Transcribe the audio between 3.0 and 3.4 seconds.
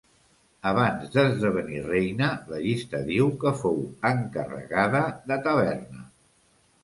diu